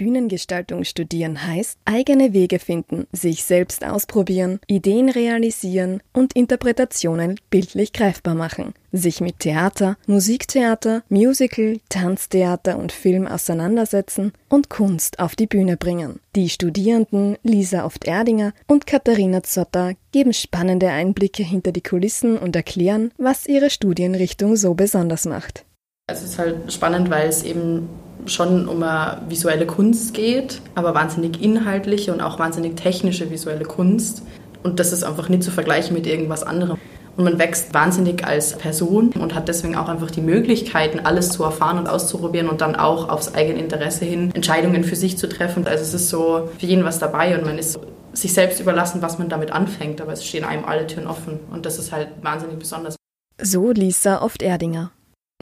Bühnengestaltung 0.00 0.84
studieren 0.84 1.46
heißt 1.46 1.78
eigene 1.84 2.32
Wege 2.32 2.58
finden, 2.58 3.06
sich 3.12 3.44
selbst 3.44 3.84
ausprobieren, 3.84 4.58
Ideen 4.66 5.10
realisieren 5.10 6.02
und 6.14 6.32
Interpretationen 6.32 7.38
bildlich 7.50 7.92
greifbar 7.92 8.34
machen, 8.34 8.72
sich 8.92 9.20
mit 9.20 9.40
Theater, 9.40 9.98
Musiktheater, 10.06 11.02
Musical, 11.10 11.80
Tanztheater 11.90 12.78
und 12.78 12.92
Film 12.92 13.26
auseinandersetzen 13.26 14.32
und 14.48 14.70
Kunst 14.70 15.18
auf 15.18 15.36
die 15.36 15.46
Bühne 15.46 15.76
bringen. 15.76 16.18
Die 16.34 16.48
Studierenden 16.48 17.36
Lisa 17.42 17.84
Oft-Erdinger 17.84 18.54
und 18.66 18.86
Katharina 18.86 19.42
Zotter 19.42 19.92
geben 20.12 20.32
spannende 20.32 20.88
Einblicke 20.88 21.42
hinter 21.42 21.72
die 21.72 21.82
Kulissen 21.82 22.38
und 22.38 22.56
erklären, 22.56 23.12
was 23.18 23.46
ihre 23.46 23.68
Studienrichtung 23.68 24.56
so 24.56 24.72
besonders 24.72 25.26
macht. 25.26 25.66
Es 26.06 26.22
ist 26.22 26.38
halt 26.38 26.72
spannend, 26.72 27.10
weil 27.10 27.28
es 27.28 27.42
eben 27.42 27.86
schon 28.26 28.68
um 28.68 28.82
eine 28.82 29.22
visuelle 29.28 29.66
Kunst 29.66 30.14
geht, 30.14 30.60
aber 30.74 30.94
wahnsinnig 30.94 31.42
inhaltliche 31.42 32.12
und 32.12 32.20
auch 32.20 32.38
wahnsinnig 32.38 32.76
technische 32.76 33.30
visuelle 33.30 33.64
Kunst. 33.64 34.22
Und 34.62 34.78
das 34.78 34.92
ist 34.92 35.04
einfach 35.04 35.28
nicht 35.28 35.42
zu 35.42 35.50
vergleichen 35.50 35.94
mit 35.94 36.06
irgendwas 36.06 36.42
anderem. 36.42 36.78
Und 37.16 37.24
man 37.24 37.38
wächst 37.38 37.74
wahnsinnig 37.74 38.24
als 38.24 38.56
Person 38.56 39.10
und 39.10 39.34
hat 39.34 39.48
deswegen 39.48 39.76
auch 39.76 39.88
einfach 39.88 40.10
die 40.10 40.20
Möglichkeiten, 40.20 41.00
alles 41.00 41.30
zu 41.30 41.42
erfahren 41.44 41.78
und 41.78 41.88
auszuprobieren 41.88 42.48
und 42.48 42.60
dann 42.60 42.76
auch 42.76 43.08
aufs 43.08 43.34
eigene 43.34 43.58
Interesse 43.58 44.04
hin 44.04 44.30
Entscheidungen 44.34 44.84
für 44.84 44.96
sich 44.96 45.18
zu 45.18 45.28
treffen. 45.28 45.66
Also 45.66 45.82
es 45.82 45.94
ist 45.94 46.08
so 46.08 46.48
für 46.58 46.66
jeden 46.66 46.84
was 46.84 46.98
dabei 46.98 47.36
und 47.36 47.44
man 47.44 47.58
ist 47.58 47.78
sich 48.12 48.32
selbst 48.32 48.60
überlassen, 48.60 49.02
was 49.02 49.18
man 49.18 49.28
damit 49.28 49.52
anfängt. 49.52 50.00
Aber 50.00 50.12
es 50.12 50.24
stehen 50.24 50.44
einem 50.44 50.64
alle 50.64 50.86
Türen 50.86 51.06
offen 51.06 51.40
und 51.50 51.66
das 51.66 51.78
ist 51.78 51.92
halt 51.92 52.08
wahnsinnig 52.22 52.58
besonders. 52.58 52.96
So 53.42 53.70
Lisa 53.70 54.22
Oft-Erdinger. 54.22 54.92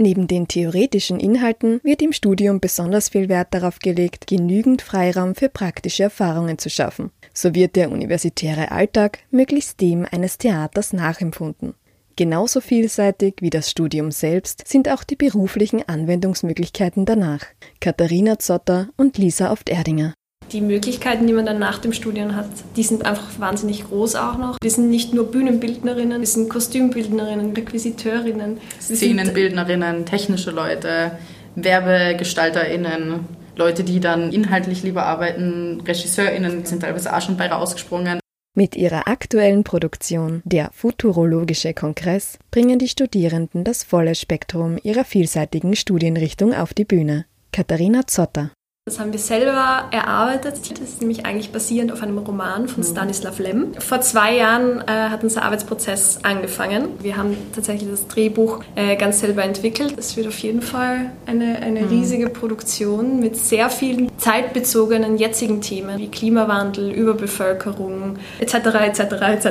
Neben 0.00 0.28
den 0.28 0.46
theoretischen 0.46 1.18
Inhalten 1.18 1.80
wird 1.82 2.02
im 2.02 2.12
Studium 2.12 2.60
besonders 2.60 3.08
viel 3.08 3.28
Wert 3.28 3.48
darauf 3.50 3.80
gelegt, 3.80 4.28
genügend 4.28 4.80
Freiraum 4.80 5.34
für 5.34 5.48
praktische 5.48 6.04
Erfahrungen 6.04 6.56
zu 6.58 6.70
schaffen. 6.70 7.10
So 7.34 7.52
wird 7.54 7.74
der 7.74 7.90
universitäre 7.90 8.70
Alltag 8.70 9.18
möglichst 9.32 9.80
dem 9.80 10.06
eines 10.08 10.38
Theaters 10.38 10.92
nachempfunden. 10.92 11.74
Genauso 12.14 12.60
vielseitig 12.60 13.36
wie 13.40 13.50
das 13.50 13.70
Studium 13.70 14.10
selbst 14.10 14.66
sind 14.66 14.88
auch 14.88 15.04
die 15.04 15.16
beruflichen 15.16 15.88
Anwendungsmöglichkeiten 15.88 17.04
danach. 17.04 17.44
Katharina 17.80 18.38
Zotter 18.38 18.88
und 18.96 19.18
Lisa 19.18 19.52
Oft-Erdinger 19.52 20.14
die 20.52 20.60
Möglichkeiten, 20.60 21.26
die 21.26 21.32
man 21.32 21.46
dann 21.46 21.58
nach 21.58 21.78
dem 21.78 21.92
Studium 21.92 22.34
hat, 22.34 22.48
die 22.76 22.82
sind 22.82 23.04
einfach 23.04 23.38
wahnsinnig 23.38 23.84
groß 23.84 24.16
auch 24.16 24.38
noch. 24.38 24.56
Wir 24.62 24.70
sind 24.70 24.90
nicht 24.90 25.14
nur 25.14 25.30
Bühnenbildnerinnen, 25.30 26.20
wir 26.20 26.26
sind 26.26 26.48
Kostümbildnerinnen, 26.48 27.52
Requisiteurinnen. 27.54 28.58
Szenenbildnerinnen, 28.80 30.06
technische 30.06 30.50
Leute, 30.50 31.12
WerbegestalterInnen, 31.56 33.26
Leute, 33.56 33.82
die 33.82 34.00
dann 34.00 34.32
inhaltlich 34.32 34.82
lieber 34.82 35.04
arbeiten, 35.04 35.82
RegisseurInnen 35.86 36.64
sind 36.64 36.80
teilweise 36.80 37.14
auch 37.14 37.20
schon 37.20 37.36
bei 37.36 37.50
rausgesprungen. 37.50 38.20
Mit 38.54 38.76
ihrer 38.76 39.06
aktuellen 39.06 39.62
Produktion 39.62 40.42
Der 40.44 40.70
Futurologische 40.72 41.74
Kongress 41.74 42.38
bringen 42.50 42.78
die 42.78 42.88
Studierenden 42.88 43.64
das 43.64 43.84
volle 43.84 44.14
Spektrum 44.14 44.78
ihrer 44.82 45.04
vielseitigen 45.04 45.76
Studienrichtung 45.76 46.54
auf 46.54 46.74
die 46.74 46.84
Bühne. 46.84 47.26
Katharina 47.52 48.06
Zotter 48.06 48.50
das 48.88 48.98
haben 48.98 49.12
wir 49.12 49.18
selber 49.18 49.84
erarbeitet. 49.90 50.54
Das 50.80 50.88
ist 50.88 51.00
nämlich 51.00 51.26
eigentlich 51.26 51.52
basierend 51.52 51.92
auf 51.92 52.02
einem 52.02 52.16
Roman 52.16 52.68
von 52.68 52.82
mhm. 52.82 52.88
Stanislav 52.88 53.38
Lem. 53.38 53.74
Vor 53.78 54.00
zwei 54.00 54.36
Jahren 54.36 54.80
äh, 54.80 55.10
hat 55.10 55.22
unser 55.22 55.42
Arbeitsprozess 55.42 56.20
angefangen. 56.22 56.88
Wir 57.00 57.18
haben 57.18 57.36
tatsächlich 57.54 57.90
das 57.90 58.08
Drehbuch 58.08 58.60
äh, 58.76 58.96
ganz 58.96 59.20
selber 59.20 59.44
entwickelt. 59.44 59.94
Es 59.98 60.16
wird 60.16 60.26
auf 60.26 60.38
jeden 60.38 60.62
Fall 60.62 61.10
eine, 61.26 61.58
eine 61.60 61.82
mhm. 61.82 61.88
riesige 61.88 62.30
Produktion 62.30 63.20
mit 63.20 63.36
sehr 63.36 63.68
vielen 63.68 64.10
zeitbezogenen 64.16 65.18
jetzigen 65.18 65.60
Themen 65.60 65.98
wie 65.98 66.08
Klimawandel, 66.08 66.90
Überbevölkerung 66.90 68.16
etc. 68.38 68.54
etc. 68.54 69.00
etc. 69.00 69.46